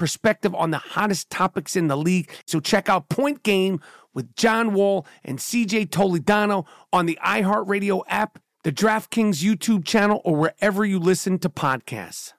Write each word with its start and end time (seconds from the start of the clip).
perspective 0.00 0.54
on 0.54 0.70
the 0.70 0.78
hottest 0.78 1.28
topics 1.28 1.76
in 1.76 1.88
the 1.88 1.96
league. 1.96 2.30
So 2.46 2.58
check 2.58 2.88
out 2.88 3.10
Point 3.10 3.42
Game 3.42 3.80
with 4.14 4.34
John 4.34 4.72
Wall 4.72 5.06
and 5.22 5.38
CJ 5.38 5.90
Toledano 5.90 6.66
on 6.90 7.04
the 7.04 7.18
iHeartRadio 7.22 8.02
app, 8.08 8.38
the 8.64 8.72
DraftKings 8.72 9.44
YouTube 9.44 9.84
channel, 9.84 10.22
or 10.24 10.34
wherever 10.36 10.86
you 10.86 10.98
listen 10.98 11.38
to 11.40 11.50
podcasts. 11.50 12.32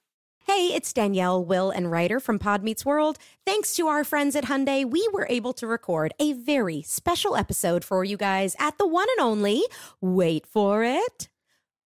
Hey, 0.47 0.73
it's 0.73 0.91
Danielle, 0.91 1.45
Will, 1.45 1.69
and 1.69 1.91
Ryder 1.91 2.19
from 2.19 2.39
Pod 2.39 2.63
Meets 2.63 2.83
World. 2.83 3.19
Thanks 3.45 3.75
to 3.75 3.87
our 3.87 4.03
friends 4.03 4.35
at 4.35 4.45
Hyundai, 4.45 4.83
we 4.83 5.07
were 5.13 5.27
able 5.29 5.53
to 5.53 5.67
record 5.67 6.13
a 6.19 6.33
very 6.33 6.81
special 6.81 7.35
episode 7.35 7.85
for 7.85 8.03
you 8.03 8.17
guys 8.17 8.55
at 8.57 8.79
the 8.79 8.87
one 8.87 9.07
and 9.17 9.25
only, 9.25 9.61
wait 10.01 10.47
for 10.47 10.83
it, 10.83 11.29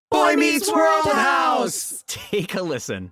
Boy 0.09 0.35
Meets 0.35 0.71
World 0.71 1.05
House. 1.05 2.03
Take 2.07 2.55
a 2.55 2.61
listen. 2.61 3.11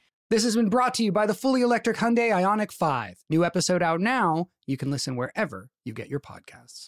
This 0.31 0.45
has 0.45 0.55
been 0.55 0.69
brought 0.69 0.93
to 0.93 1.03
you 1.03 1.11
by 1.11 1.25
the 1.25 1.33
fully 1.33 1.61
electric 1.61 1.97
Hyundai 1.97 2.29
Ioniq 2.29 2.71
5. 2.71 3.25
New 3.29 3.43
episode 3.43 3.83
out 3.83 3.99
now. 3.99 4.47
You 4.65 4.77
can 4.77 4.89
listen 4.89 5.17
wherever 5.17 5.67
you 5.83 5.91
get 5.91 6.07
your 6.07 6.21
podcasts. 6.21 6.87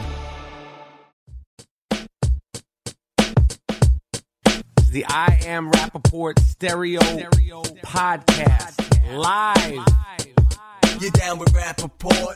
The 4.91 5.05
I 5.05 5.39
Am 5.45 5.71
Rapaport 5.71 6.37
Stereo, 6.39 6.99
Podcast 6.99 9.15
live. 9.15 9.85
You're 10.99 11.11
down 11.11 11.39
with 11.39 11.53
Rapaport? 11.53 12.35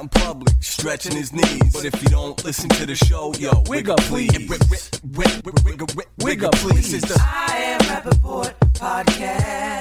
in 0.00 0.08
public, 0.08 0.54
stretching 0.60 1.16
his 1.16 1.32
knees. 1.32 1.72
But 1.72 1.84
if 1.84 2.02
you 2.02 2.08
don't 2.08 2.42
listen 2.44 2.68
to 2.70 2.86
the 2.86 2.94
show, 2.94 3.34
yo, 3.34 3.62
wig 3.66 3.88
up, 3.88 3.98
please. 4.00 4.30
Wig, 4.32 4.48
wig, 4.48 4.60
wig, 4.70 5.28
wig, 5.44 5.64
wig, 5.64 5.80
wig, 5.96 6.08
wig 6.18 6.44
up, 6.44 6.52
please. 6.56 6.92
This 6.92 7.02
is 7.04 7.08
the 7.08 7.20
I 7.20 7.56
am 7.56 7.80
Rapaport 7.80 8.54
podcast. 8.74 9.78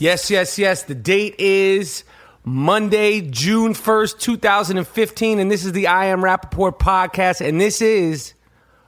Yes, 0.00 0.30
yes, 0.30 0.58
yes. 0.58 0.82
The 0.82 0.94
date 0.94 1.36
is 1.38 2.04
Monday, 2.44 3.20
June 3.20 3.72
1st, 3.74 4.18
2015. 4.18 5.38
And 5.38 5.50
this 5.50 5.64
is 5.64 5.72
the 5.72 5.86
I 5.86 6.06
Am 6.06 6.20
Rapaport 6.20 6.78
podcast. 6.78 7.40
And 7.46 7.60
this 7.60 7.80
is 7.80 8.34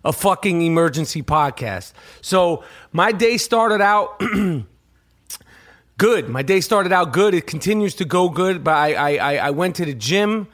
a 0.04 0.12
fucking 0.12 0.60
emergency 0.62 1.22
podcast. 1.22 1.92
So 2.20 2.64
my 2.92 3.12
day 3.12 3.36
started 3.38 3.80
out 3.80 4.20
good. 5.98 6.28
My 6.28 6.42
day 6.42 6.60
started 6.60 6.92
out 6.92 7.12
good. 7.12 7.34
It 7.34 7.46
continues 7.46 7.94
to 7.96 8.04
go 8.04 8.28
good. 8.28 8.64
But 8.64 8.74
I, 8.74 9.16
I, 9.16 9.36
I- 9.46 9.50
went 9.50 9.76
to 9.76 9.84
the 9.84 9.94
gym. 9.94 10.48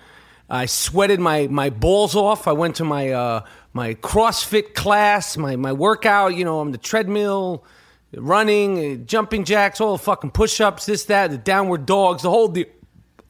I 0.49 0.67
sweated 0.67 1.21
my, 1.21 1.47
my 1.47 1.71
balls 1.71 2.17
off. 2.17 2.49
I 2.49 2.53
went 2.53 2.77
to 2.77 2.84
my 2.84 3.11
uh, 3.11 3.45
my 3.73 3.95
CrossFit 3.95 4.75
class, 4.75 5.37
my, 5.37 5.55
my 5.55 5.73
workout, 5.73 6.34
you 6.34 6.45
know, 6.45 6.59
on 6.59 6.73
the 6.73 6.78
treadmill, 6.78 7.65
running, 8.12 8.78
uh, 9.03 9.05
jumping 9.05 9.45
jacks, 9.45 9.81
all 9.81 9.97
the 9.97 10.03
fucking 10.03 10.33
push 10.33 10.61
ups, 10.61 10.87
this, 10.87 11.05
that, 11.05 11.31
the 11.31 11.39
downward 11.39 11.87
dogs, 11.87 12.22
the 12.22 12.31
whole 12.31 12.49
deal. 12.49 12.67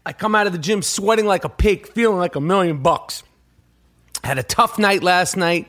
I 0.06 0.14
come 0.14 0.34
out 0.34 0.46
of 0.46 0.54
the 0.54 0.58
gym 0.58 0.80
sweating 0.80 1.26
like 1.26 1.44
a 1.44 1.50
pig, 1.50 1.86
feeling 1.88 2.16
like 2.16 2.36
a 2.36 2.40
million 2.40 2.78
bucks. 2.78 3.22
Had 4.24 4.38
a 4.38 4.42
tough 4.42 4.78
night 4.78 5.02
last 5.02 5.36
night. 5.36 5.68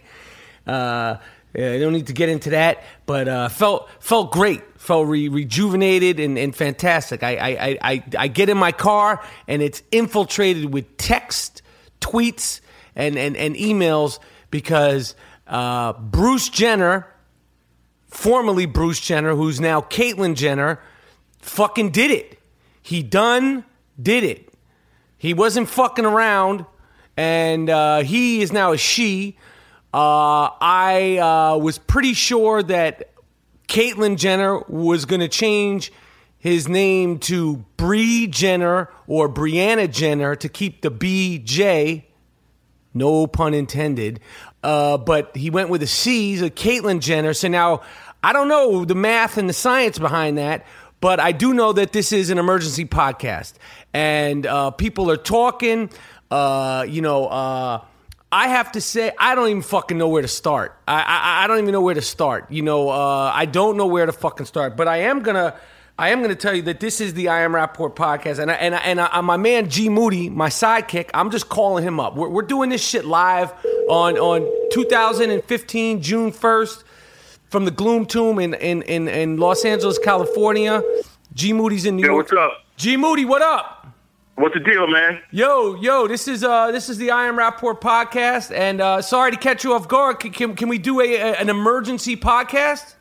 Uh, 0.66 1.18
I 1.54 1.60
don't 1.80 1.92
need 1.92 2.08
to 2.08 2.14
get 2.14 2.30
into 2.30 2.52
that, 2.52 2.82
but 3.06 3.28
uh, 3.28 3.50
felt 3.50 3.90
felt 4.00 4.32
great, 4.32 4.62
felt 4.82 5.08
re- 5.08 5.30
rejuvenated 5.30 6.20
and, 6.20 6.40
and 6.40 6.56
fantastic. 6.56 7.22
I, 7.22 7.36
I, 7.36 7.78
I, 7.82 8.04
I, 8.18 8.28
get 8.28 8.50
in 8.50 8.58
my 8.58 8.72
car 8.72 9.24
and 9.48 9.62
it's 9.62 9.84
infiltrated 9.92 10.74
with 10.74 10.98
text, 10.98 11.62
tweets, 12.02 12.62
and, 12.96 13.16
and, 13.16 13.38
and 13.38 13.56
emails 13.56 14.18
because 14.50 15.14
uh, 15.46 15.94
Bruce 15.94 16.50
Jenner, 16.50 17.06
formerly 18.08 18.66
Bruce 18.66 19.00
Jenner, 19.00 19.36
who's 19.36 19.62
now 19.62 19.82
Caitlyn 19.82 20.36
Jenner, 20.36 20.80
fucking 21.44 21.92
did 21.92 22.10
it. 22.10 22.40
He 22.82 23.04
done 23.04 23.64
did 24.02 24.24
it. 24.24 24.52
He 25.16 25.36
wasn't 25.36 25.70
fucking 25.70 26.06
around, 26.06 26.66
and 27.16 27.70
uh, 27.70 28.00
he 28.00 28.42
is 28.42 28.52
now 28.52 28.72
a 28.72 28.78
she. 28.78 29.38
Uh, 29.94 30.50
I 30.60 31.18
uh, 31.18 31.58
was 31.58 31.78
pretty 31.78 32.14
sure 32.14 32.64
that 32.64 33.11
Caitlyn 33.72 34.18
Jenner 34.18 34.60
was 34.68 35.06
going 35.06 35.22
to 35.22 35.30
change 35.30 35.94
his 36.38 36.68
name 36.68 37.20
to 37.20 37.64
Bree 37.78 38.28
Jenner 38.28 38.90
or 39.08 39.30
Brianna 39.30 39.90
Jenner 39.90 40.36
to 40.36 40.50
keep 40.50 40.82
the 40.82 40.92
BJ. 40.92 42.04
No 42.94 43.28
pun 43.28 43.54
intended. 43.54 44.20
Uh, 44.62 44.98
but 44.98 45.34
he 45.38 45.50
went 45.50 45.70
with 45.70 45.82
a 45.84 45.88
C, 45.88 46.36
so 46.36 46.50
Caitlyn 46.50 47.00
Jenner. 47.00 47.34
So 47.34 47.48
now 47.48 47.84
I 48.22 48.34
don't 48.34 48.50
know 48.50 48.84
the 48.84 48.94
math 48.94 49.38
and 49.38 49.48
the 49.48 49.54
science 49.54 49.98
behind 49.98 50.38
that, 50.38 50.66
but 51.00 51.22
I 51.22 51.32
do 51.32 51.54
know 51.54 51.72
that 51.72 51.94
this 51.94 52.12
is 52.12 52.30
an 52.30 52.40
emergency 52.40 52.84
podcast, 52.84 53.54
and 53.94 54.46
uh, 54.46 54.72
people 54.72 55.10
are 55.10 55.16
talking. 55.16 55.90
Uh, 56.30 56.86
you 56.90 57.02
know, 57.02 57.28
uh, 57.28 57.86
I 58.32 58.48
have 58.48 58.72
to 58.74 58.82
say, 58.82 59.12
I 59.20 59.36
don't 59.36 59.50
even 59.50 59.62
fucking 59.62 59.98
know 59.98 60.08
where 60.08 60.22
to 60.22 60.28
start. 60.28 60.78
I 60.88 61.02
I, 61.02 61.44
I 61.44 61.48
don't 61.48 61.60
even 61.60 61.72
know 61.74 61.82
where 61.82 61.96
to 61.96 62.02
start. 62.02 62.50
You 62.52 62.62
know, 62.62 62.90
uh, 62.90 63.32
I 63.34 63.46
don't 63.46 63.76
know 63.78 63.88
where 63.88 64.06
to 64.06 64.12
fucking 64.14 64.46
start. 64.46 64.78
But 64.78 64.88
I 64.88 64.98
am 64.98 65.22
gonna, 65.22 65.56
I 66.00 66.10
am 66.10 66.22
gonna 66.22 66.36
tell 66.36 66.54
you 66.54 66.62
that 66.64 66.80
this 66.80 67.02
is 67.02 67.14
the 67.14 67.28
I 67.28 67.42
Am 67.42 67.52
Rapaport 67.52 67.96
podcast, 67.96 68.40
and 68.40 68.50
I, 68.50 68.54
and 68.56 68.74
I, 68.74 68.78
and 68.80 69.02
I, 69.02 69.20
my 69.22 69.36
man 69.38 69.70
G 69.70 69.90
Moody, 69.90 70.30
my 70.30 70.48
sidekick, 70.48 71.10
I'm 71.14 71.30
just 71.30 71.50
calling 71.50 71.84
him 71.84 72.00
up. 72.00 72.16
We're, 72.16 72.30
we're 72.30 72.42
doing 72.44 72.70
this 72.70 72.82
shit 72.86 73.04
live 73.04 73.52
on 73.90 74.18
on 74.18 74.48
2015 74.72 76.02
June 76.02 76.32
1st 76.32 76.84
from 77.50 77.66
the 77.66 77.72
Gloom 77.72 78.06
Tomb 78.06 78.40
in 78.40 78.54
in 78.54 78.82
in, 78.84 79.08
in 79.10 79.38
Los 79.38 79.66
Angeles, 79.66 80.00
California. 80.00 80.82
G 81.34 81.52
Moody's 81.54 81.86
in 81.86 81.98
New 81.98 82.04
Yo, 82.04 82.14
York. 82.14 82.32
what's 82.32 82.40
up? 82.40 82.64
G 82.78 82.96
Moody, 82.98 83.26
what 83.26 83.42
up? 83.42 83.81
What's 84.42 84.56
the 84.56 84.60
deal, 84.60 84.88
man? 84.88 85.22
Yo, 85.30 85.76
yo, 85.76 86.08
this 86.08 86.28
is 86.28 86.44
uh 86.44 86.72
this 86.72 86.90
is 86.90 86.98
the 86.98 87.12
I 87.12 87.28
Am 87.28 87.38
Rapaport 87.38 87.80
podcast, 87.80 88.52
and 88.52 88.82
uh 88.82 89.00
sorry 89.04 89.30
to 89.30 89.38
catch 89.38 89.64
you 89.64 89.76
off 89.76 89.88
guard. 89.88 90.20
Can 90.20 90.32
can, 90.32 90.56
can 90.56 90.68
we 90.68 90.80
do 90.80 91.00
a, 91.00 91.14
a 91.14 91.34
an 91.34 91.48
emergency 91.48 92.18
podcast? 92.18 92.96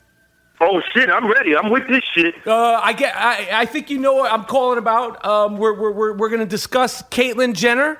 Oh 0.60 0.82
shit, 0.92 1.08
I'm 1.08 1.32
ready. 1.32 1.56
I'm 1.56 1.70
with 1.70 1.88
this 1.88 2.02
shit. 2.14 2.34
Uh, 2.46 2.78
I 2.84 2.92
get. 2.92 3.16
I, 3.16 3.48
I 3.52 3.64
think 3.64 3.88
you 3.88 3.96
know 3.96 4.12
what 4.12 4.30
I'm 4.30 4.44
calling 4.44 4.76
about. 4.76 5.24
Um, 5.24 5.56
we're 5.56 5.72
we're 5.72 5.92
we're, 5.92 6.12
we're 6.12 6.28
going 6.28 6.40
to 6.40 6.46
discuss 6.46 7.02
Caitlyn 7.04 7.54
Jenner, 7.54 7.98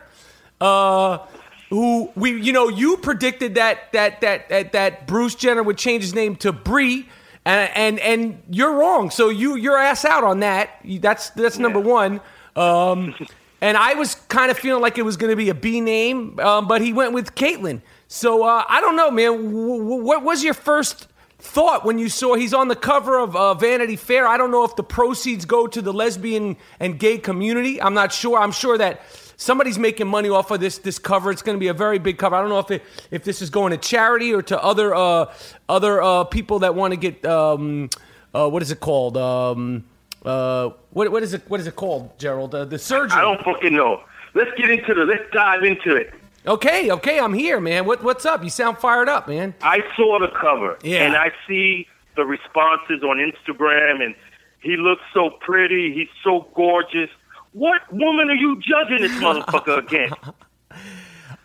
uh, 0.61 1.27
who 1.71 2.13
we 2.15 2.39
you 2.39 2.53
know 2.53 2.69
you 2.69 2.99
predicted 2.99 3.55
that 3.55 3.91
that 3.95 4.21
that 4.21 4.51
that 4.51 4.73
that 4.73 5.07
Bruce 5.07 5.35
Jenner 5.35 5.63
would 5.63 5.79
change 5.79 6.03
his 6.03 6.15
name 6.15 6.37
to 6.37 6.53
Bree, 6.53 7.09
and 7.47 7.71
and 7.75 8.01
and 8.01 8.43
you're 8.51 8.75
wrong. 8.75 9.09
So 9.09 9.31
you 9.31 9.57
your 9.57 9.79
ass 9.79 10.05
out 10.05 10.25
on 10.25 10.41
that. 10.41 10.79
That's 10.85 11.31
that's 11.31 11.59
number 11.59 11.81
one. 11.81 12.21
Um, 12.57 13.15
and 13.61 13.77
I 13.77 13.95
was 13.95 14.15
kind 14.15 14.51
of 14.51 14.59
feeling 14.59 14.83
like 14.83 14.99
it 14.99 15.03
was 15.03 15.17
going 15.17 15.31
to 15.31 15.37
be 15.37 15.51
a 15.51 15.55
B 15.55 15.81
name, 15.81 16.39
um, 16.41 16.67
but 16.67 16.81
he 16.81 16.93
went 16.93 17.13
with 17.13 17.35
Caitlyn. 17.35 17.83
So 18.09 18.45
uh, 18.45 18.65
I 18.69 18.81
don't 18.81 18.97
know, 18.97 19.11
man. 19.11 19.33
W- 19.33 19.79
w- 19.79 20.03
what 20.03 20.23
was 20.25 20.43
your 20.43 20.55
first 20.55 21.07
thought 21.39 21.85
when 21.85 21.99
you 21.99 22.09
saw 22.09 22.35
he's 22.35 22.53
on 22.53 22.69
the 22.69 22.77
cover 22.77 23.19
of 23.19 23.37
uh, 23.37 23.55
Vanity 23.55 23.97
Fair? 23.97 24.27
I 24.27 24.37
don't 24.37 24.51
know 24.51 24.65
if 24.65 24.77
the 24.77 24.83
proceeds 24.83 25.45
go 25.45 25.67
to 25.67 25.81
the 25.83 25.93
lesbian 25.93 26.57
and 26.81 26.99
gay 26.99 27.19
community. 27.19 27.81
I'm 27.81 27.95
not 27.95 28.13
sure. 28.13 28.39
I'm 28.39 28.53
sure 28.53 28.79
that 28.79 29.03
somebody's 29.37 29.79
making 29.79 30.07
money 30.07 30.29
off 30.29 30.51
of 30.51 30.61
this 30.61 30.79
this 30.79 30.99
cover. 30.99 31.31
It's 31.31 31.43
going 31.43 31.57
to 31.57 31.61
be 31.61 31.69
a 31.69 31.75
very 31.75 31.99
big 31.99 32.19
cover. 32.19 32.37
I 32.37 32.41
don't 32.41 32.51
know 32.51 32.59
if 32.59 32.71
it, 32.71 32.83
if 33.11 33.25
this 33.25 33.43
is 33.43 33.51
going 33.51 33.71
to 33.73 33.77
charity 33.77 34.33
or 34.33 34.43
to 34.43 34.63
other 34.63 34.95
uh, 34.95 35.33
other 35.69 36.03
uh, 36.03 36.25
people 36.25 36.61
that 36.61 36.75
want 36.75 36.93
to 36.93 36.97
get 36.97 37.25
um, 37.27 37.91
uh, 38.35 38.49
what 38.49 38.63
is 38.63 38.71
it 38.71 38.81
called? 38.81 39.17
Um, 39.17 39.85
uh, 40.25 40.71
what 40.91 41.11
what 41.13 41.23
is 41.23 41.35
it 41.35 41.43
what 41.49 41.61
is 41.61 41.67
it 41.67 41.77
called, 41.77 42.19
Gerald? 42.19 42.55
Uh, 42.55 42.65
the 42.65 42.79
surgery. 42.79 43.19
I 43.19 43.23
don't 43.23 43.43
fucking 43.43 43.75
know. 43.75 44.03
Let's 44.35 44.51
get 44.57 44.71
into 44.71 44.95
the. 44.95 45.05
Let's 45.05 45.25
dive 45.33 45.63
into 45.65 45.97
it. 45.97 46.13
Okay, 46.47 46.91
okay, 46.91 47.19
I'm 47.21 47.35
here, 47.35 47.61
man. 47.61 47.85
What 47.87 48.03
what's 48.03 48.25
up? 48.25 48.43
You 48.45 48.51
sound 48.51 48.79
fired 48.79 49.09
up, 49.09 49.29
man. 49.29 49.55
I 49.63 49.81
saw 49.97 50.19
the 50.19 50.29
cover, 50.29 50.79
Yeah. 50.83 51.05
and 51.05 51.17
I 51.17 51.33
see 51.49 51.87
the 52.17 52.25
responses 52.25 53.03
on 53.03 53.17
Instagram, 53.19 54.03
and 54.05 54.15
he 54.63 54.77
looks 54.77 55.03
so 55.13 55.31
pretty. 55.41 55.93
He's 55.93 56.09
so 56.25 56.49
gorgeous. 56.55 57.11
What 57.53 57.83
woman 57.93 58.31
are 58.31 58.35
you 58.35 58.61
judging 58.61 59.03
this 59.03 59.13
motherfucker 59.21 59.79
against? 59.87 60.15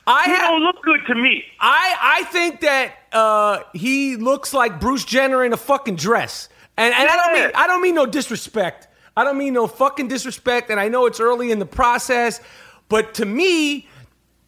I 0.07 0.23
He 0.25 0.29
have. 0.31 0.39
don't 0.41 0.61
look 0.61 0.81
good 0.83 1.01
to 1.07 1.15
me. 1.15 1.43
I 1.59 1.95
I 2.19 2.23
think 2.25 2.61
that 2.61 2.93
uh, 3.11 3.59
he 3.73 4.15
looks 4.17 4.53
like 4.53 4.79
Bruce 4.79 5.03
Jenner 5.03 5.43
in 5.43 5.51
a 5.51 5.57
fucking 5.57 5.95
dress, 5.95 6.47
and 6.77 6.93
and 6.93 7.09
I 7.09 7.15
don't 7.15 7.33
mean 7.33 7.51
I 7.55 7.67
don't 7.67 7.81
mean 7.81 7.95
no 7.95 8.05
disrespect. 8.05 8.87
I 9.17 9.23
don't 9.23 9.37
mean 9.37 9.53
no 9.53 9.67
fucking 9.67 10.07
disrespect. 10.07 10.69
And 10.69 10.79
I 10.79 10.89
know 10.89 11.05
it's 11.05 11.19
early 11.19 11.51
in 11.51 11.59
the 11.59 11.65
process, 11.65 12.41
but 12.89 13.13
to 13.15 13.25
me, 13.25 13.87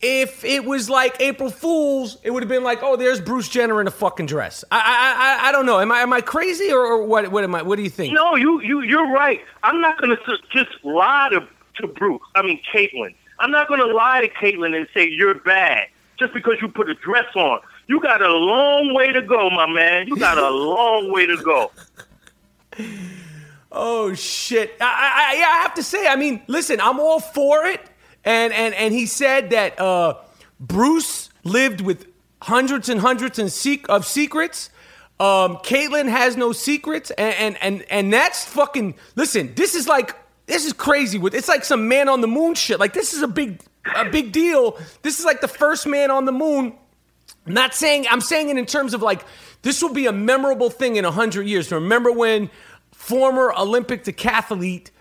if 0.02 0.44
it 0.44 0.66
was 0.66 0.90
like 0.90 1.20
April 1.22 1.50
Fools, 1.50 2.18
it 2.24 2.32
would 2.32 2.44
have 2.44 2.50
been 2.50 2.64
like, 2.64 2.84
oh, 2.84 2.96
there's 2.98 3.20
Bruce 3.20 3.50
Jenner 3.50 3.82
in 3.82 3.88
a 3.88 3.92
fucking 3.92 4.26
dress. 4.26 4.64
I 4.72 4.78
I 4.78 5.46
I, 5.46 5.50
I 5.50 5.52
don't 5.52 5.66
know. 5.66 5.80
Am 5.80 5.92
I 5.92 6.02
am 6.02 6.14
I 6.14 6.22
crazy 6.22 6.72
or, 6.72 6.86
or 6.86 7.04
what? 7.06 7.32
What 7.32 7.44
am 7.44 7.56
I? 7.56 7.62
What 7.62 7.78
do 7.78 7.84
you 7.84 7.90
think? 7.90 8.14
No, 8.14 8.36
you 8.36 8.62
you 8.62 8.82
you're 8.82 9.12
right. 9.12 9.42
I'm 9.64 9.82
not 9.82 10.00
gonna 10.00 10.18
just 10.52 10.70
lie 10.84 11.30
to 11.32 11.48
to 11.82 11.88
Bruce. 11.88 12.22
I 12.36 12.42
mean 12.42 12.60
Caitlyn. 12.74 13.16
I'm 13.40 13.52
not 13.52 13.68
gonna 13.68 13.86
lie 13.86 14.22
to 14.22 14.30
Caitlyn 14.30 14.76
and 14.76 14.88
say 14.94 15.08
you're 15.08 15.36
bad 15.36 15.88
just 16.20 16.34
because 16.34 16.56
you 16.62 16.68
put 16.68 16.90
a 16.90 16.96
dress 16.96 17.36
on. 17.36 17.60
You 17.88 18.02
got 18.02 18.22
a 18.22 18.32
long 18.32 18.94
way 18.94 19.14
to 19.14 19.22
go, 19.22 19.50
my 19.50 19.66
man. 19.66 20.08
You 20.08 20.18
got 20.18 20.38
a 20.38 20.50
long 20.50 21.12
way 21.12 21.26
to 21.26 21.38
go. 21.38 21.72
Oh 23.70 24.14
shit! 24.14 24.76
I, 24.80 24.86
I, 24.86 25.44
I- 25.44 25.62
have 25.62 25.74
to 25.74 25.84
say. 25.84 26.08
I 26.08 26.16
mean, 26.16 26.42
listen, 26.48 26.80
I'm 26.80 27.00
all 27.02 27.20
for 27.20 27.66
it. 27.66 27.82
And 28.24 28.54
and 28.54 28.74
and 28.74 28.94
he 28.94 29.06
said 29.06 29.50
that 29.50 29.78
uh, 29.80 30.16
Bruce 30.60 31.30
lived 31.44 31.82
with 31.82 32.08
hundreds 32.42 32.88
and 32.88 33.00
hundreds 33.02 33.40
and 33.40 33.52
sec- 33.52 33.88
of 33.90 34.06
secrets. 34.06 34.70
Um, 35.20 35.58
Caitlyn 35.58 36.08
has 36.10 36.38
no 36.38 36.54
secrets, 36.54 37.12
and, 37.12 37.36
and 37.36 37.58
and 37.62 37.86
and 37.92 38.14
that's 38.14 38.46
fucking. 38.46 38.96
Listen, 39.18 39.54
this 39.56 39.76
is 39.76 39.88
like 39.88 40.16
this 40.46 40.66
is 40.66 40.72
crazy. 40.72 41.18
With 41.18 41.36
it's 41.36 41.50
like 41.50 41.66
some 41.66 41.90
man 41.90 42.08
on 42.08 42.22
the 42.22 42.28
moon 42.28 42.56
shit. 42.56 42.80
Like 42.80 42.94
this 42.94 43.14
is 43.14 43.22
a 43.22 43.28
big 43.28 43.62
a 43.96 44.06
big 44.10 44.32
deal. 44.32 44.78
This 45.02 45.20
is 45.20 45.26
like 45.26 45.42
the 45.42 45.48
first 45.50 45.86
man 45.88 46.10
on 46.10 46.24
the 46.26 46.32
moon. 46.32 46.74
I'm 47.48 47.54
not 47.54 47.74
saying 47.74 48.06
I'm 48.10 48.22
saying 48.22 48.50
it 48.50 48.58
in 48.58 48.66
terms 48.66 48.94
of 48.94 49.02
like 49.02 49.26
this 49.62 49.82
will 49.82 49.94
be 49.94 50.06
a 50.06 50.12
memorable 50.12 50.70
thing 50.70 50.98
in 50.98 51.06
hundred 51.06 51.48
years. 51.48 51.72
Remember 51.72 52.12
when 52.12 52.50
former 52.92 53.54
Olympic 53.58 54.04
decathlete 54.04 54.92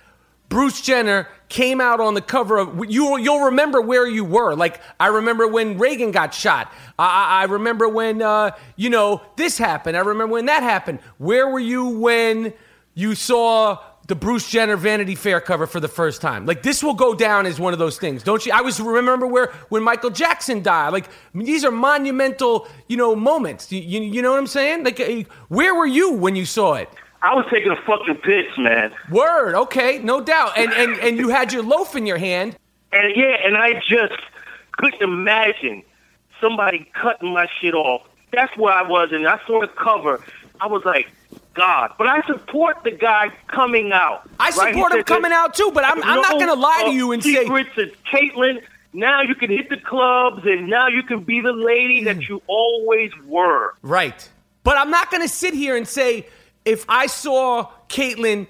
Bruce 0.49 0.81
Jenner 0.81 1.29
came 1.49 1.81
out 1.81 2.01
on 2.01 2.15
the 2.15 2.21
cover 2.21 2.59
of 2.59 2.89
you. 2.89 3.19
You'll 3.19 3.47
remember 3.47 3.81
where 3.81 4.07
you 4.07 4.25
were. 4.25 4.55
Like 4.55 4.81
I 5.01 5.09
remember 5.09 5.49
when 5.49 5.77
Reagan 5.77 6.13
got 6.13 6.33
shot. 6.33 6.73
I, 6.99 7.07
I 7.07 7.41
I 7.41 7.45
remember 7.45 7.89
when 7.89 8.23
uh, 8.23 8.53
you 8.77 8.91
know 8.91 9.23
this 9.37 9.59
happened. 9.59 9.97
I 9.97 10.01
remember 10.01 10.33
when 10.33 10.47
that 10.47 10.63
happened. 10.63 11.01
Where 11.19 11.49
were 11.49 11.59
you 11.59 11.87
when 11.87 12.53
you 12.95 13.17
saw 13.17 13.79
the 14.07 14.15
Bruce 14.15 14.49
Jenner 14.49 14.77
Vanity 14.77 15.15
Fair 15.15 15.41
cover 15.41 15.67
for 15.67 15.81
the 15.81 15.89
first 15.89 16.21
time? 16.21 16.47
Like 16.47 16.63
this 16.63 16.83
will 16.83 16.95
go 16.95 17.15
down 17.15 17.47
as 17.47 17.59
one 17.59 17.73
of 17.73 17.79
those 17.79 17.99
things, 17.99 18.23
don't 18.23 18.45
you? 18.47 18.53
I 18.53 18.61
was 18.61 18.81
remember 18.81 19.27
where 19.27 19.53
when 19.69 19.83
Michael 19.83 20.11
Jackson 20.11 20.63
died. 20.63 20.93
Like 20.93 21.07
I 21.07 21.11
mean, 21.39 21.47
these 21.47 21.65
are 21.65 21.71
monumental, 21.71 22.69
you 22.89 22.97
know, 22.97 23.17
moments. 23.17 23.73
You, 23.73 23.81
you, 23.81 24.01
you 24.01 24.23
know 24.23 24.33
what 24.33 24.39
I'm 24.39 24.47
saying? 24.47 24.85
Like 24.85 25.29
where 25.49 25.75
were 25.75 25.87
you 25.87 26.13
when 26.13 26.37
you 26.37 26.45
saw 26.45 26.75
it? 26.75 26.89
I 27.23 27.35
was 27.35 27.47
taking 27.51 27.73
a 27.73 27.83
fucking 27.83 28.17
piss, 28.17 28.47
man. 28.59 28.93
Word, 29.11 29.55
okay, 29.55 29.99
no 29.99 30.21
doubt. 30.21 30.57
And 30.57 30.73
and 30.73 30.99
and 31.01 31.19
you 31.19 31.29
had 31.29 31.53
your 31.53 31.63
loaf 31.63 31.97
in 31.97 32.07
your 32.07 32.19
hand. 32.19 32.57
And 32.93 33.17
yeah, 33.17 33.37
and 33.45 33.57
I 33.57 33.75
just 33.89 34.21
couldn't 34.73 35.03
imagine 35.03 35.83
somebody 36.41 36.89
cutting 36.95 37.33
my 37.33 37.49
shit 37.61 37.75
off. 37.75 38.03
That's 38.33 38.57
where 38.57 38.73
I 38.73 38.83
was, 38.83 39.11
and 39.13 39.27
I 39.27 39.41
saw 39.47 39.61
the 39.61 39.69
cover. 39.69 40.23
I 40.61 40.67
was 40.67 40.85
like, 40.85 41.11
God. 41.57 41.93
But 41.99 42.07
I 42.07 42.25
support 42.27 42.85
the 42.85 42.93
guy 42.93 43.31
coming 43.49 43.91
out. 43.93 44.29
I 44.39 44.51
right? 44.51 44.75
Support 44.75 44.93
him 44.93 45.05
coming 45.05 45.33
out 45.33 45.55
too, 45.55 45.71
but 45.75 45.85
I'm, 45.85 46.03
I'm 46.03 46.21
not 46.21 46.33
going 46.33 46.47
to 46.49 46.55
lie 46.55 46.83
to 46.85 46.91
uh, 46.91 46.93
you 46.93 47.13
and 47.13 47.23
say 47.23 47.45
secrets. 47.45 47.71
Caitlyn. 48.13 48.63
Now 48.93 49.23
you 49.23 49.35
can 49.35 49.51
hit 49.51 49.69
the 49.69 49.77
clubs, 49.77 50.47
and 50.47 50.69
now 50.69 50.89
you 50.89 51.03
can 51.03 51.25
be 51.25 51.41
the 51.41 51.53
lady 51.53 52.05
that 52.05 52.29
you 52.29 52.41
always 52.47 53.11
were. 53.27 53.75
right. 53.83 54.29
But 54.63 54.77
I'm 54.79 54.91
not 54.91 55.11
going 55.13 55.23
to 55.23 55.29
sit 55.29 55.55
here 55.55 55.77
and 55.77 55.87
say 55.87 56.27
if 56.65 56.85
I 56.89 57.07
saw 57.07 57.71
Caitlyn 57.89 58.49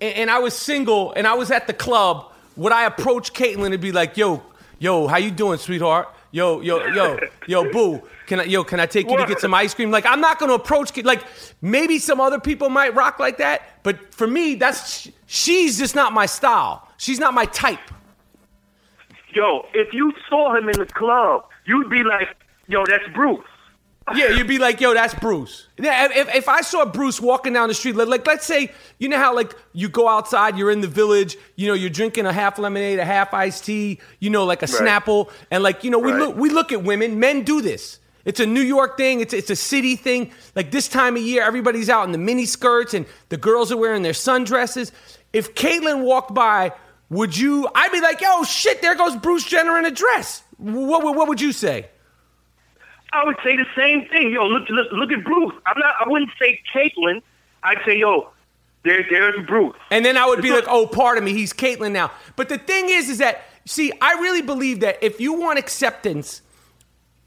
and, 0.00 0.14
and 0.14 0.30
I 0.30 0.38
was 0.38 0.54
single 0.54 1.12
and 1.14 1.26
I 1.26 1.34
was 1.34 1.50
at 1.50 1.66
the 1.66 1.72
club, 1.72 2.32
would 2.56 2.70
I 2.70 2.84
approach 2.84 3.32
Caitlyn 3.32 3.72
and 3.72 3.80
be 3.82 3.90
like, 3.90 4.16
"Yo, 4.16 4.42
yo, 4.78 5.08
how 5.08 5.16
you 5.16 5.30
doing, 5.32 5.58
sweetheart? 5.58 6.08
Yo, 6.30 6.60
yo, 6.60 6.86
yo, 6.88 7.18
yo, 7.46 7.70
boo." 7.72 8.02
Can 8.26 8.40
I, 8.40 8.44
yo, 8.44 8.62
can 8.62 8.78
I 8.78 8.84
take 8.84 9.08
you 9.08 9.16
to 9.16 9.24
get 9.24 9.40
some 9.40 9.54
ice 9.54 9.72
cream? 9.72 9.90
Like, 9.90 10.04
I'm 10.04 10.20
not 10.20 10.38
gonna 10.38 10.52
approach, 10.52 10.94
like, 11.02 11.24
maybe 11.62 11.98
some 11.98 12.20
other 12.20 12.38
people 12.38 12.68
might 12.68 12.94
rock 12.94 13.18
like 13.18 13.38
that, 13.38 13.82
but 13.82 14.12
for 14.12 14.26
me, 14.26 14.54
that's, 14.54 15.08
she's 15.26 15.78
just 15.78 15.94
not 15.94 16.12
my 16.12 16.26
style. 16.26 16.86
She's 16.98 17.18
not 17.18 17.32
my 17.32 17.46
type. 17.46 17.80
Yo, 19.32 19.66
if 19.72 19.94
you 19.94 20.12
saw 20.28 20.54
him 20.54 20.68
in 20.68 20.78
the 20.78 20.84
club, 20.86 21.46
you'd 21.64 21.88
be 21.88 22.02
like, 22.02 22.28
yo, 22.66 22.84
that's 22.84 23.08
Bruce. 23.14 23.40
Yeah, 24.14 24.30
you'd 24.30 24.46
be 24.48 24.58
like, 24.58 24.80
yo, 24.80 24.94
that's 24.94 25.14
Bruce. 25.14 25.66
Yeah, 25.78 26.08
if, 26.12 26.34
if 26.34 26.48
I 26.48 26.60
saw 26.62 26.84
Bruce 26.84 27.20
walking 27.20 27.52
down 27.52 27.68
the 27.68 27.74
street, 27.74 27.94
like, 27.96 28.08
like, 28.08 28.26
let's 28.26 28.46
say, 28.46 28.72
you 28.98 29.08
know 29.08 29.18
how 29.18 29.34
like 29.34 29.54
you 29.72 29.88
go 29.88 30.08
outside, 30.08 30.56
you're 30.56 30.70
in 30.70 30.80
the 30.80 30.88
village, 30.88 31.36
you 31.56 31.68
know, 31.68 31.74
you're 31.74 31.90
drinking 31.90 32.26
a 32.26 32.32
half 32.32 32.58
lemonade, 32.58 32.98
a 32.98 33.04
half 33.04 33.34
iced 33.34 33.64
tea, 33.64 34.00
you 34.20 34.30
know, 34.30 34.44
like 34.44 34.62
a 34.62 34.66
Snapple, 34.66 35.30
and 35.50 35.62
like, 35.62 35.84
you 35.84 35.90
know, 35.90 35.98
we 35.98 36.12
Right. 36.12 36.20
look 36.20 36.36
we 36.36 36.50
look 36.50 36.72
at 36.72 36.82
women, 36.82 37.20
men 37.20 37.42
do 37.42 37.60
this. 37.60 37.98
It's 38.24 38.40
a 38.40 38.46
New 38.46 38.60
York 38.62 38.96
thing. 38.96 39.20
It's 39.20 39.32
it's 39.32 39.50
a 39.50 39.56
city 39.56 39.96
thing. 39.96 40.32
Like 40.54 40.70
this 40.70 40.88
time 40.88 41.16
of 41.16 41.22
year, 41.22 41.42
everybody's 41.42 41.88
out 41.88 42.04
in 42.04 42.12
the 42.12 42.18
mini 42.18 42.44
skirts 42.46 42.92
and 42.94 43.06
the 43.30 43.36
girls 43.36 43.70
are 43.72 43.76
wearing 43.76 44.02
their 44.02 44.12
sundresses. 44.12 44.90
If 45.32 45.54
Caitlyn 45.54 46.02
walked 46.02 46.34
by, 46.34 46.72
would 47.10 47.36
you? 47.36 47.68
I'd 47.74 47.92
be 47.92 48.00
like, 48.00 48.20
yo, 48.20 48.42
shit, 48.44 48.82
there 48.82 48.94
goes 48.96 49.16
Bruce 49.16 49.44
Jenner 49.44 49.78
in 49.78 49.84
a 49.86 49.90
dress. 49.90 50.42
What 50.58 51.04
what, 51.04 51.14
what 51.14 51.28
would 51.28 51.40
you 51.40 51.52
say? 51.52 51.88
I 53.12 53.24
would 53.24 53.36
say 53.42 53.56
the 53.56 53.66
same 53.76 54.06
thing. 54.08 54.32
Yo, 54.32 54.46
look, 54.46 54.68
look, 54.68 54.92
look 54.92 55.12
at 55.12 55.24
Bruce. 55.24 55.54
I'm 55.66 55.78
not. 55.78 55.94
I 56.04 56.08
wouldn't 56.08 56.30
say 56.38 56.60
Caitlyn. 56.72 57.22
I'd 57.62 57.78
say, 57.84 57.98
yo, 57.98 58.30
there, 58.84 59.04
there's 59.08 59.46
Bruce. 59.46 59.76
And 59.90 60.04
then 60.04 60.16
I 60.16 60.26
would 60.26 60.42
be 60.42 60.50
like, 60.50 60.64
oh, 60.68 60.86
pardon 60.86 61.24
me, 61.24 61.32
he's 61.32 61.52
Caitlyn 61.52 61.92
now. 61.92 62.10
But 62.36 62.48
the 62.48 62.58
thing 62.58 62.88
is, 62.88 63.08
is 63.08 63.18
that, 63.18 63.44
see, 63.64 63.92
I 64.00 64.12
really 64.14 64.42
believe 64.42 64.80
that 64.80 64.98
if 65.02 65.20
you 65.20 65.32
want 65.32 65.58
acceptance 65.58 66.42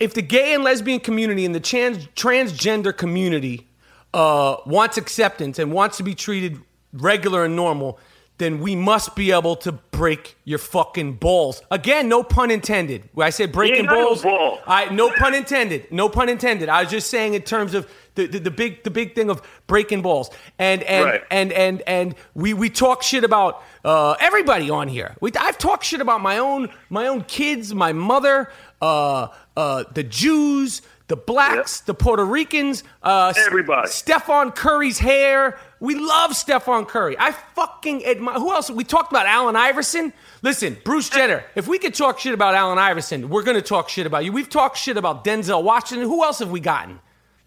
if 0.01 0.15
the 0.15 0.21
gay 0.23 0.55
and 0.55 0.63
lesbian 0.63 0.99
community 0.99 1.45
and 1.45 1.53
the 1.53 1.59
trans 1.59 2.07
transgender 2.07 2.95
community 2.95 3.67
uh, 4.15 4.57
wants 4.65 4.97
acceptance 4.97 5.59
and 5.59 5.71
wants 5.71 5.97
to 5.97 6.03
be 6.03 6.15
treated 6.15 6.57
regular 6.91 7.45
and 7.45 7.55
normal, 7.55 7.99
then 8.41 8.59
we 8.59 8.75
must 8.75 9.15
be 9.15 9.31
able 9.31 9.55
to 9.55 9.71
break 9.71 10.35
your 10.45 10.57
fucking 10.57 11.13
balls. 11.13 11.61
Again, 11.69 12.09
no 12.09 12.23
pun 12.23 12.49
intended. 12.49 13.07
When 13.13 13.27
I 13.27 13.29
said 13.29 13.51
breaking 13.51 13.85
got 13.85 13.93
no 13.93 14.05
balls, 14.07 14.23
ball. 14.23 14.59
I 14.65 14.89
no 14.89 15.11
pun 15.11 15.35
intended. 15.35 15.91
No 15.91 16.09
pun 16.09 16.27
intended. 16.27 16.67
I 16.67 16.81
was 16.81 16.89
just 16.91 17.11
saying 17.11 17.35
in 17.35 17.43
terms 17.43 17.75
of 17.75 17.87
the, 18.15 18.25
the, 18.25 18.39
the 18.39 18.49
big 18.51 18.83
the 18.83 18.89
big 18.89 19.13
thing 19.13 19.29
of 19.29 19.43
breaking 19.67 20.01
balls. 20.01 20.31
And 20.57 20.81
and 20.83 21.05
Right. 21.05 21.23
and 21.29 21.51
and 21.53 21.83
and 21.85 22.15
we 22.33 22.55
we 22.55 22.71
talk 22.71 23.03
shit 23.03 23.23
about 23.23 23.61
uh, 23.85 24.15
everybody 24.19 24.71
on 24.71 24.87
here. 24.87 25.15
We, 25.21 25.31
I've 25.39 25.59
talked 25.59 25.85
shit 25.85 26.01
about 26.01 26.21
my 26.21 26.39
own 26.39 26.69
my 26.89 27.05
own 27.05 27.23
kids, 27.25 27.75
my 27.75 27.93
mother, 27.93 28.51
uh, 28.81 29.27
uh, 29.55 29.83
the 29.93 30.03
Jews, 30.03 30.81
the 31.09 31.15
blacks, 31.15 31.81
the 31.81 31.93
Puerto 31.93 32.25
Ricans, 32.25 32.83
uh, 33.03 33.33
Everybody. 33.37 33.87
Stephen 33.89 34.49
Curry's 34.51 34.97
hair. 34.97 35.59
We 35.81 35.95
love 35.95 36.35
Stephen 36.35 36.85
Curry. 36.85 37.17
I 37.19 37.31
fucking 37.31 38.05
admire. 38.05 38.35
Who 38.35 38.51
else? 38.53 38.69
We 38.69 38.83
talked 38.83 39.11
about 39.11 39.25
Allen 39.25 39.55
Iverson. 39.57 40.13
Listen, 40.43 40.77
Bruce 40.85 41.09
Jenner. 41.09 41.43
If 41.55 41.67
we 41.67 41.79
could 41.79 41.93
talk 41.95 42.19
shit 42.19 42.33
about 42.33 42.55
Allen 42.55 42.77
Iverson, 42.77 43.29
we're 43.29 43.41
gonna 43.43 43.61
talk 43.63 43.89
shit 43.89 44.05
about 44.05 44.23
you. 44.23 44.31
We've 44.31 44.47
talked 44.49 44.77
shit 44.77 44.95
about 44.95 45.25
Denzel 45.25 45.63
Washington. 45.63 46.07
Who 46.07 46.23
else 46.23 46.39
have 46.39 46.51
we 46.51 46.59
gotten? 46.59 46.99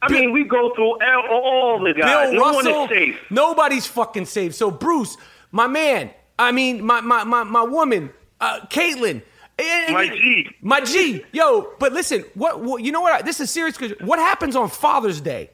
I 0.03 0.11
mean, 0.13 0.33
we 0.33 0.45
go 0.45 0.75
through 0.75 0.99
all, 1.31 1.83
the 1.83 1.95
guys. 1.95 2.31
Bill 2.31 2.35
no 2.35 2.41
Russell. 2.41 2.73
one 2.83 2.93
is 2.93 2.99
safe. 3.15 3.21
Nobody's 3.31 3.87
fucking 3.87 4.27
safe. 4.27 4.55
So 4.55 4.71
Bruce, 4.71 5.17
my 5.53 5.67
man, 5.67 6.11
I 6.39 6.53
mean 6.53 6.85
my 6.85 7.01
my 7.01 7.25
my, 7.25 7.45
my 7.45 7.63
woman, 7.63 8.11
uh, 8.41 8.61
Caitlyn. 8.69 9.23
eh, 9.61 9.93
My 9.93 10.09
G. 10.09 10.51
My 10.61 10.81
G. 10.81 11.25
Yo, 11.33 11.73
but 11.79 11.93
listen, 11.93 12.25
what, 12.35 12.61
what 12.61 12.83
you 12.83 12.91
know 12.91 13.01
what? 13.01 13.25
This 13.25 13.39
is 13.39 13.49
serious 13.51 13.77
because 13.79 13.97
what 14.05 14.19
happens 14.19 14.57
on 14.57 14.69
Father's 14.69 15.21
Day? 15.21 15.51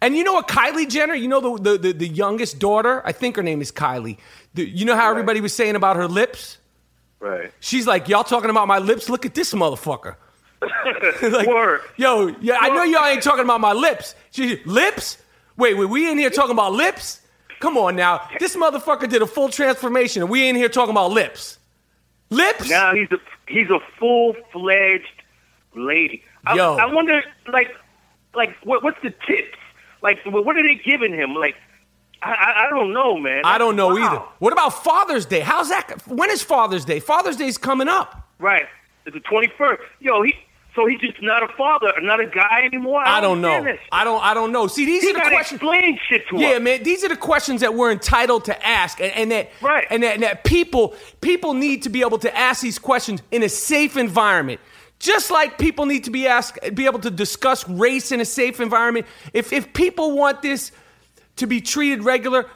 And 0.00 0.16
you 0.16 0.22
know 0.22 0.32
what, 0.32 0.48
Kylie 0.48 0.88
Jenner, 0.88 1.14
you 1.14 1.26
know 1.28 1.40
the, 1.40 1.72
the, 1.72 1.78
the, 1.78 1.92
the 1.92 2.08
youngest 2.08 2.58
daughter? 2.58 3.02
I 3.04 3.12
think 3.12 3.36
her 3.36 3.42
name 3.42 3.60
is 3.60 3.72
Kylie. 3.72 4.18
The- 4.54 4.68
you 4.68 4.84
know 4.84 4.94
how 4.94 5.10
everybody 5.10 5.40
was 5.40 5.52
saying 5.52 5.74
about 5.74 5.96
her 5.96 6.06
lips? 6.06 6.58
Right. 7.20 7.52
She's 7.60 7.86
like, 7.86 8.08
y'all 8.08 8.22
talking 8.22 8.50
about 8.50 8.68
my 8.68 8.78
lips? 8.78 9.08
Look 9.08 9.26
at 9.26 9.34
this 9.34 9.52
motherfucker. 9.52 10.14
like, 11.22 11.48
Word. 11.48 11.80
Yo, 11.96 12.34
yeah, 12.40 12.58
I 12.60 12.68
know 12.68 12.84
y'all 12.84 13.06
ain't 13.06 13.22
talking 13.22 13.44
about 13.44 13.60
my 13.60 13.72
lips. 13.72 14.14
She, 14.30 14.62
lips? 14.64 15.18
Wait, 15.56 15.74
wait, 15.76 15.86
we 15.86 16.10
in 16.10 16.18
here 16.18 16.30
talking 16.30 16.52
about 16.52 16.72
lips? 16.72 17.20
Come 17.60 17.76
on 17.76 17.96
now. 17.96 18.28
This 18.38 18.54
motherfucker 18.54 19.08
did 19.08 19.22
a 19.22 19.26
full 19.26 19.48
transformation 19.48 20.22
and 20.22 20.30
we 20.30 20.48
in 20.48 20.54
here 20.54 20.68
talking 20.68 20.92
about 20.92 21.10
lips. 21.10 21.58
Lips? 22.30 22.68
Now 22.68 22.94
he's 22.94 23.10
a 23.10 23.18
he's 23.48 23.70
a 23.70 23.80
full 23.98 24.36
fledged 24.52 25.22
lady. 25.74 26.22
I, 26.46 26.54
Yo. 26.54 26.76
I 26.76 26.86
wonder, 26.86 27.22
like, 27.52 27.74
like 28.34 28.54
what, 28.62 28.82
what's 28.82 29.00
the 29.02 29.10
tips? 29.26 29.58
Like, 30.02 30.18
what 30.24 30.56
are 30.56 30.62
they 30.62 30.76
giving 30.76 31.12
him? 31.12 31.34
Like, 31.34 31.56
I, 32.22 32.30
I, 32.32 32.66
I 32.66 32.70
don't 32.70 32.92
know, 32.92 33.16
man. 33.16 33.42
I 33.44 33.58
don't 33.58 33.76
know 33.76 33.88
Wow. 33.88 33.94
either. 34.06 34.22
What 34.38 34.52
about 34.52 34.82
Father's 34.84 35.26
Day? 35.26 35.40
How's 35.40 35.68
that? 35.68 36.02
When 36.06 36.30
is 36.30 36.42
Father's 36.42 36.84
Day? 36.84 37.00
Father's 37.00 37.36
Day's 37.36 37.58
coming 37.58 37.88
up. 37.88 38.26
Right. 38.38 38.66
It's 39.06 39.14
the 39.14 39.20
twenty 39.20 39.48
first. 39.56 39.82
Yo, 40.00 40.22
he 40.22 40.34
so 40.76 40.86
he's 40.86 41.00
just 41.00 41.20
not 41.22 41.42
a 41.42 41.48
father, 41.56 41.92
not 42.02 42.20
a 42.20 42.26
guy 42.26 42.62
anymore. 42.64 43.00
I 43.04 43.20
don't 43.20 43.40
know. 43.40 43.64
this. 43.64 43.80
I 43.90 44.04
don't. 44.04 44.22
I 44.22 44.34
don't 44.34 44.52
know. 44.52 44.66
See, 44.68 44.84
these 44.84 45.02
He 45.02 45.10
are 45.10 45.14
the 45.14 45.20
questions. 45.20 45.60
explain 45.60 45.98
shit 46.08 46.28
to 46.28 46.36
us. 46.36 46.40
Yeah, 46.42 46.48
us. 46.50 46.60
man. 46.60 46.82
These 46.82 47.02
are 47.04 47.08
the 47.08 47.16
questions 47.16 47.62
that 47.62 47.74
we're 47.74 47.90
entitled 47.90 48.44
to 48.46 48.66
ask, 48.66 49.00
and, 49.00 49.12
and 49.12 49.30
that 49.32 49.50
Right. 49.62 49.86
and 49.90 50.02
that, 50.02 50.14
and 50.14 50.22
that 50.22 50.44
people 50.44 50.94
people 51.20 51.54
need 51.54 51.82
to 51.84 51.88
be 51.88 52.02
able 52.02 52.18
to 52.18 52.36
ask 52.36 52.60
these 52.62 52.78
questions 52.78 53.22
in 53.32 53.42
a 53.42 53.48
safe 53.48 53.96
environment. 53.96 54.60
Just 54.98 55.30
like 55.30 55.58
people 55.58 55.86
need 55.86 56.04
to 56.04 56.10
be 56.10 56.26
asked, 56.26 56.58
be 56.74 56.86
able 56.86 56.98
to 57.00 57.10
discuss 57.10 57.68
race 57.68 58.10
in 58.10 58.20
a 58.20 58.24
safe 58.24 58.60
environment. 58.60 59.06
If 59.32 59.52
if 59.52 59.72
people 59.72 60.16
want 60.16 60.42
this 60.42 60.72
to 61.36 61.46
be 61.46 61.60
treated 61.60 62.02
regular, 62.02 62.46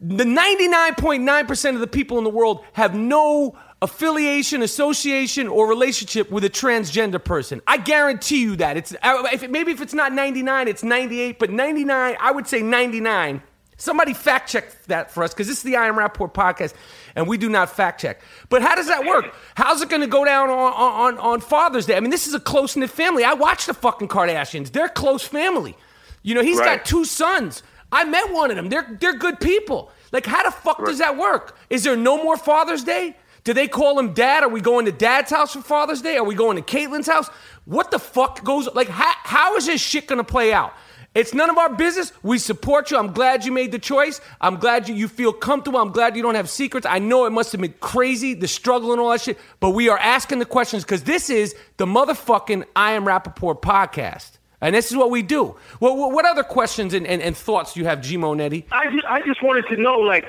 the 0.00 0.24
99.9% 0.24 1.74
of 1.74 1.80
the 1.80 1.88
people 1.88 2.18
in 2.18 2.24
the 2.24 2.30
world 2.30 2.64
have 2.74 2.94
no 2.94 3.58
affiliation, 3.82 4.62
association, 4.62 5.48
or 5.48 5.68
relationship 5.68 6.30
with 6.30 6.44
a 6.44 6.50
transgender 6.50 7.22
person. 7.22 7.60
I 7.66 7.78
guarantee 7.78 8.42
you 8.42 8.56
that. 8.56 8.76
It's 8.76 8.94
if 9.02 9.48
maybe 9.48 9.72
if 9.72 9.80
it's 9.80 9.94
not 9.94 10.12
99, 10.12 10.68
it's 10.68 10.84
98, 10.84 11.38
but 11.38 11.50
99, 11.50 12.16
I 12.20 12.30
would 12.30 12.46
say 12.46 12.62
99. 12.62 13.42
Somebody 13.80 14.12
fact 14.12 14.50
check 14.50 14.82
that 14.86 15.10
for 15.10 15.22
us 15.22 15.32
because 15.32 15.46
this 15.46 15.58
is 15.58 15.62
the 15.62 15.76
I 15.76 15.86
Am 15.86 15.94
Rapaport 15.94 16.34
podcast 16.34 16.74
and 17.14 17.26
we 17.28 17.38
do 17.38 17.48
not 17.48 17.70
fact 17.70 18.00
check. 18.00 18.20
But 18.48 18.60
how 18.60 18.74
does 18.74 18.88
that 18.88 19.06
work? 19.06 19.32
How's 19.54 19.80
it 19.80 19.88
going 19.88 20.02
to 20.02 20.08
go 20.08 20.24
down 20.24 20.50
on, 20.50 20.72
on, 20.72 21.18
on 21.18 21.40
Father's 21.40 21.86
Day? 21.86 21.96
I 21.96 22.00
mean, 22.00 22.10
this 22.10 22.26
is 22.26 22.34
a 22.34 22.40
close 22.40 22.76
knit 22.76 22.90
family. 22.90 23.22
I 23.24 23.34
watch 23.34 23.66
the 23.66 23.74
fucking 23.74 24.08
Kardashians, 24.08 24.72
they're 24.72 24.88
close 24.88 25.22
family. 25.22 25.76
You 26.22 26.34
know, 26.34 26.42
he's 26.42 26.58
Right. 26.58 26.78
got 26.78 26.84
two 26.86 27.04
sons. 27.04 27.62
I 27.92 28.04
met 28.04 28.32
one 28.32 28.50
of 28.50 28.56
them. 28.56 28.68
They're 28.68 28.96
they're 29.00 29.16
good 29.16 29.40
people. 29.40 29.90
Like, 30.10 30.26
how 30.26 30.42
the 30.42 30.50
fuck 30.50 30.84
does 30.84 30.98
that 30.98 31.16
work? 31.16 31.56
Is 31.70 31.84
there 31.84 31.96
no 31.96 32.22
more 32.22 32.36
Father's 32.36 32.82
Day? 32.84 33.16
Do 33.44 33.54
they 33.54 33.68
call 33.68 33.98
him 33.98 34.12
dad? 34.12 34.42
Are 34.42 34.48
we 34.48 34.60
going 34.60 34.84
to 34.86 34.92
dad's 34.92 35.30
house 35.30 35.52
for 35.54 35.62
Father's 35.62 36.02
Day? 36.02 36.16
Are 36.16 36.24
we 36.24 36.34
going 36.34 36.62
to 36.62 36.62
Caitlyn's 36.62 37.06
house? 37.06 37.28
What 37.64 37.90
the 37.90 37.98
fuck 37.98 38.42
goes 38.44 38.68
like 38.74 38.88
how, 38.88 39.12
how 39.22 39.56
is 39.56 39.66
this 39.66 39.80
shit 39.80 40.06
gonna 40.06 40.24
play 40.24 40.52
out? 40.52 40.74
It's 41.18 41.34
none 41.34 41.50
of 41.50 41.58
our 41.58 41.74
business. 41.74 42.12
We 42.22 42.38
support 42.38 42.92
you. 42.92 42.96
I'm 42.96 43.12
glad 43.12 43.44
you 43.44 43.50
made 43.50 43.72
the 43.72 43.78
choice. 43.80 44.20
I'm 44.40 44.56
glad 44.56 44.88
you, 44.88 44.94
you 44.94 45.08
feel 45.08 45.32
comfortable. 45.32 45.80
I'm 45.80 45.90
glad 45.90 46.16
you 46.16 46.22
don't 46.22 46.36
have 46.36 46.48
secrets. 46.48 46.86
I 46.86 47.00
know 47.00 47.26
it 47.26 47.30
must 47.30 47.50
have 47.52 47.60
been 47.60 47.74
crazy, 47.80 48.34
the 48.34 48.46
struggle 48.46 48.92
and 48.92 49.00
all 49.00 49.10
that 49.10 49.22
shit, 49.22 49.36
but 49.58 49.70
we 49.70 49.88
are 49.88 49.98
asking 49.98 50.38
the 50.38 50.44
questions 50.44 50.84
because 50.84 51.02
this 51.02 51.28
is 51.28 51.56
the 51.76 51.86
motherfucking 51.86 52.64
I 52.76 52.92
Am 52.92 53.04
Rapaport 53.04 53.60
podcast. 53.62 54.38
And 54.60 54.74
this 54.74 54.90
is 54.92 54.96
what 54.96 55.10
we 55.10 55.22
do. 55.22 55.56
Well, 55.80 55.96
what 55.96 56.12
what 56.12 56.24
other 56.24 56.44
questions 56.44 56.94
and, 56.94 57.04
and, 57.06 57.20
and 57.20 57.36
thoughts 57.36 57.74
do 57.74 57.80
you 57.80 57.86
have, 57.86 58.00
G 58.00 58.16
Monetti? 58.16 58.64
I 58.70 58.90
just, 58.92 59.04
I 59.06 59.20
just 59.22 59.42
wanted 59.42 59.66
to 59.68 59.76
know, 59.76 59.98
like, 59.98 60.24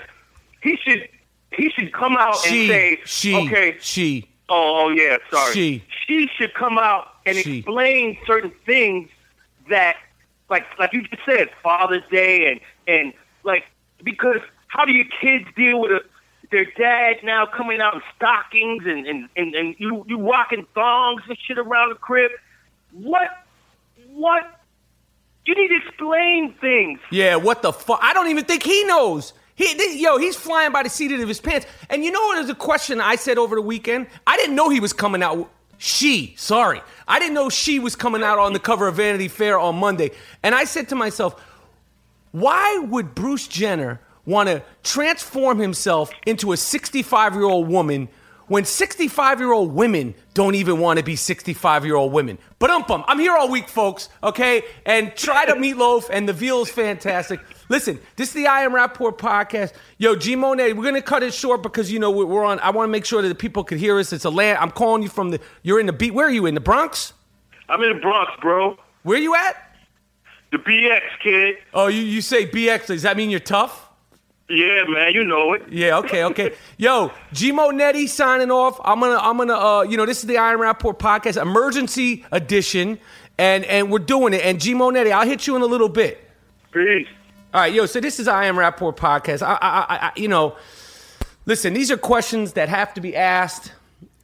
he 0.64 0.76
should 0.84 1.08
he 1.52 1.70
should 1.70 1.92
come 1.94 2.16
out 2.18 2.36
She, 2.38 2.62
and 2.62 2.70
say, 2.70 3.00
she, 3.06 3.36
okay, 3.36 3.78
she. 3.80 4.28
oh, 4.50 4.86
oh 4.86 4.90
yeah, 4.90 5.18
sorry. 5.32 5.54
She. 5.54 5.84
she 6.08 6.30
should 6.36 6.54
come 6.56 6.78
out 6.80 7.08
and 7.28 7.38
She. 7.38 7.60
explain 7.60 8.18
certain 8.26 8.52
things 8.66 9.10
that, 9.70 9.98
like, 10.50 10.66
like 10.78 10.94
you 10.94 11.04
just 11.04 11.24
said, 11.26 11.50
Father's 11.62 12.04
Day 12.12 12.52
and 12.52 12.60
and 12.88 13.14
like 13.44 13.66
because 14.04 14.42
how 14.68 14.86
do 14.86 14.92
your 14.92 15.06
kids 15.22 15.46
deal 15.56 15.82
with 15.82 15.92
a, 15.92 16.02
their 16.52 16.66
dad 16.78 17.18
now 17.24 17.46
coming 17.46 17.82
out 17.82 17.96
in 17.96 18.02
stockings 18.16 18.84
and 18.86 19.06
and 19.06 19.30
and, 19.36 19.56
and 19.56 19.76
you 19.78 20.06
you 20.08 20.20
rocking 20.20 20.66
thongs 20.74 21.22
and 21.28 21.38
shit 21.38 21.58
around 21.58 21.90
the 21.90 21.96
crib? 21.96 22.32
What 22.92 23.30
what? 24.12 24.56
You 25.46 25.56
need 25.56 25.70
to 25.70 25.88
explain 25.88 26.54
things. 26.62 27.00
Yeah, 27.12 27.38
what 27.38 27.62
the 27.62 27.74
fuck? 27.74 28.00
I 28.04 28.14
don't 28.14 28.28
even 28.28 28.46
think 28.46 28.62
he 28.62 28.84
knows. 28.84 29.34
He, 29.56 30.02
yo, 30.02 30.18
he's 30.18 30.36
flying 30.36 30.72
by 30.72 30.84
the 30.84 30.90
seat 30.90 31.12
of 31.12 31.28
his 31.28 31.42
pants. 31.42 31.66
And 31.90 32.06
you 32.06 32.12
know 32.12 32.22
what 32.22 32.38
is 32.38 32.50
a 32.50 32.56
question 32.56 33.02
I 33.02 33.16
said 33.16 33.38
over 33.38 33.56
the 33.56 33.62
weekend? 33.62 34.08
I 34.26 34.38
didn't 34.38 34.56
know 34.56 34.70
he 34.70 34.80
was 34.80 34.94
coming 34.94 35.22
out. 35.22 35.50
She, 35.82 36.36
sorry. 36.38 36.82
I 37.08 37.20
didn't 37.20 37.34
know 37.34 37.50
she 37.50 37.80
was 37.80 37.96
coming 37.96 38.22
out 38.22 38.38
on 38.38 38.52
the 38.52 38.60
cover 38.60 38.90
of 38.90 38.96
Vanity 38.96 39.30
Fair 39.30 39.58
on 39.58 39.78
Monday. 39.78 40.12
And 40.44 40.54
I 40.54 40.66
said 40.66 40.90
to 40.90 40.96
myself, 40.96 41.42
why 42.32 42.80
would 42.80 43.16
Bruce 43.16 43.48
Jenner 43.48 44.02
want 44.26 44.50
to 44.50 44.62
transform 44.84 45.58
himself 45.58 46.12
into 46.28 46.52
a 46.52 46.58
65 46.58 47.34
year 47.34 47.46
old 47.46 47.70
woman 47.70 48.10
when 48.48 48.66
65 48.66 49.40
year 49.40 49.54
old 49.54 49.74
women 49.74 50.16
don't 50.34 50.56
even 50.56 50.80
want 50.80 51.00
to 51.00 51.06
be 51.06 51.16
65 51.16 51.86
year 51.86 51.96
old 51.96 52.12
women? 52.12 52.38
But 52.60 52.72
um, 52.72 53.06
I'm 53.08 53.18
here 53.18 53.32
all 53.32 53.50
week, 53.50 53.70
folks, 53.70 54.10
okay? 54.22 54.64
And 54.86 55.16
try 55.16 55.46
the 55.46 55.54
meatloaf, 55.54 56.10
and 56.12 56.28
the 56.28 56.34
veal 56.34 56.62
is 56.64 56.70
fantastic. 56.70 57.40
Listen, 57.70 58.00
this 58.16 58.30
is 58.30 58.34
the 58.34 58.48
I 58.48 58.64
Am 58.64 58.72
Rapaport 58.72 59.20
podcast. 59.20 59.74
Yo, 60.00 60.16
G 60.16 60.36
Monet, 60.36 60.74
we're 60.74 60.84
gonna 60.84 61.04
cut 61.04 61.22
it 61.22 61.36
short 61.36 61.62
because 61.62 61.92
you 61.92 62.00
know 62.00 62.10
we're 62.10 62.44
on. 62.44 62.60
I 62.60 62.72
want 62.72 62.88
to 62.88 62.92
make 62.92 63.06
sure 63.06 63.22
that 63.22 63.28
the 63.28 63.36
people 63.36 63.64
could 63.64 63.78
hear 63.78 64.00
us. 64.00 64.12
It's 64.12 64.26
a 64.26 64.30
land. 64.32 64.58
I'm 64.58 64.72
calling 64.72 65.04
you 65.04 65.10
from 65.10 65.30
the. 65.30 65.40
You're 65.62 65.80
in 65.80 65.86
the 65.86 65.94
beat. 65.94 66.16
Where 66.16 66.26
are 66.26 66.32
you 66.32 66.48
in 66.48 66.56
the 66.56 66.60
Bronx? 66.60 67.14
I'm 67.70 67.82
in 67.84 67.94
the 67.96 68.02
Bronx, 68.02 68.32
bro. 68.42 68.76
Where 69.04 69.20
you 69.20 69.36
at? 69.36 69.56
The 70.52 70.58
BX 70.58 71.02
kid. 71.22 71.58
Oh, 71.72 71.88
you, 71.88 72.02
you 72.02 72.22
say 72.22 72.48
BX. 72.48 72.88
Does 72.88 73.04
that 73.04 73.16
mean 73.16 73.30
you're 73.30 73.40
tough? 73.40 73.88
Yeah, 74.50 74.86
man, 74.88 75.14
you 75.14 75.24
know 75.24 75.54
it. 75.54 75.62
Yeah, 75.70 76.00
okay, 76.00 76.24
okay. 76.24 76.56
Yo, 76.78 77.12
G 77.34 77.52
Netty 77.52 78.08
signing 78.08 78.50
off. 78.50 78.82
I'm 78.84 79.00
gonna, 79.00 79.20
I'm 79.22 79.38
gonna, 79.38 79.54
uh, 79.54 79.82
you 79.84 79.96
know, 79.96 80.08
this 80.08 80.22
is 80.22 80.26
the 80.26 80.40
Iron 80.40 80.60
Rapaport 80.60 80.98
podcast, 80.98 81.40
emergency 81.40 82.26
edition, 82.32 82.98
and 83.38 83.64
and 83.66 83.92
we're 83.92 84.00
doing 84.00 84.34
it. 84.34 84.42
And 84.42 84.60
G 84.60 84.74
Netty, 84.74 85.12
I'll 85.12 85.28
hit 85.28 85.46
you 85.46 85.56
in 85.56 85.62
a 85.62 85.68
little 85.68 85.88
bit. 85.88 86.20
Peace. 86.72 87.08
All 87.52 87.60
right, 87.60 87.74
yo. 87.74 87.88
So 87.88 88.00
this 88.00 88.20
is 88.20 88.28
I 88.28 88.46
Am 88.46 88.58
Rapaport 88.58 88.96
podcast. 88.96 89.42
I, 89.42 89.58
I, 89.60 89.96
I, 90.08 90.12
you 90.16 90.28
know, 90.28 90.56
listen. 91.48 91.74
These 91.74 91.90
are 91.90 91.98
questions 91.98 92.54
that 92.54 92.70
have 92.70 92.94
to 92.94 93.02
be 93.02 93.16
asked. 93.16 93.72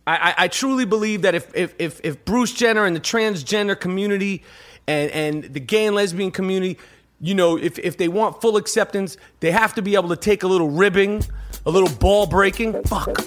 I, 0.06 0.16
I, 0.16 0.44
I 0.44 0.48
truly 0.48 0.86
believe 0.86 1.24
that 1.24 1.34
if, 1.34 1.52
if 1.56 1.74
if 1.80 2.00
if 2.04 2.24
Bruce 2.24 2.54
Jenner 2.54 2.86
and 2.86 2.96
the 2.96 3.00
transgender 3.00 3.80
community 3.80 4.44
and 4.86 5.10
and 5.10 5.44
the 5.46 5.60
gay 5.60 5.88
and 5.88 5.96
lesbian 5.96 6.30
community, 6.30 6.78
you 7.20 7.34
know, 7.34 7.58
if 7.58 7.80
if 7.80 7.98
they 7.98 8.10
want 8.10 8.42
full 8.42 8.58
acceptance, 8.58 9.18
they 9.40 9.50
have 9.50 9.74
to 9.74 9.82
be 9.82 9.96
able 9.96 10.10
to 10.10 10.18
take 10.18 10.44
a 10.44 10.48
little 10.48 10.70
ribbing, 10.70 11.24
a 11.66 11.72
little 11.72 11.90
ball 11.98 12.28
breaking. 12.28 12.84
Fuck. 12.84 13.26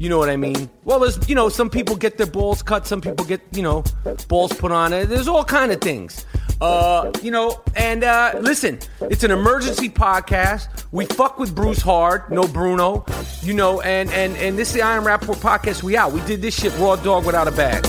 You 0.00 0.08
know 0.08 0.16
what 0.16 0.30
I 0.30 0.36
mean? 0.38 0.70
Well, 0.84 0.98
there's 0.98 1.28
you 1.28 1.34
know 1.34 1.50
some 1.50 1.68
people 1.68 1.94
get 1.94 2.16
their 2.16 2.26
balls 2.26 2.62
cut, 2.62 2.86
some 2.86 3.02
people 3.02 3.22
get 3.26 3.42
you 3.52 3.60
know 3.60 3.84
balls 4.28 4.50
put 4.50 4.72
on 4.72 4.94
it. 4.94 5.10
There's 5.10 5.28
all 5.28 5.44
kind 5.44 5.70
of 5.72 5.82
things. 5.82 6.24
Uh, 6.58 7.12
you 7.22 7.30
know, 7.30 7.62
and 7.76 8.02
uh, 8.02 8.32
listen, 8.40 8.78
it's 9.02 9.24
an 9.24 9.30
emergency 9.30 9.90
podcast. 9.90 10.86
We 10.90 11.04
fuck 11.04 11.38
with 11.38 11.54
Bruce 11.54 11.82
hard, 11.82 12.30
no 12.30 12.48
Bruno. 12.48 13.04
You 13.42 13.52
know, 13.52 13.82
and 13.82 14.10
and 14.10 14.34
and 14.38 14.58
this 14.58 14.68
is 14.68 14.74
the 14.76 14.82
Iron 14.82 15.04
Rapaport 15.04 15.36
podcast. 15.36 15.82
We 15.82 15.98
out. 15.98 16.12
We 16.12 16.22
did 16.22 16.40
this 16.40 16.58
shit 16.58 16.74
raw 16.78 16.96
dog 16.96 17.26
without 17.26 17.46
a 17.46 17.52
bag. 17.52 17.84